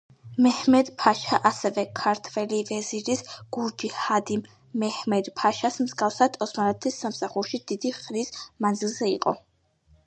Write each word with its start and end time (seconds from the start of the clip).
მეჰმედ-ფაშა 0.43 1.37
ასევე 1.49 1.83
ქართველი 1.99 2.61
ვეზირის, 2.71 3.21
გურჯი 3.59 3.91
ჰადიმ 3.99 4.43
მეჰმედ-ფაშას 4.85 5.81
მსგავსად, 5.87 6.43
ოსმალეთის 6.49 7.01
სამსახურში 7.05 7.63
დიდი 7.73 7.95
ხნის 8.01 8.37
მანძილზე 8.67 9.15
იყო. 9.17 9.39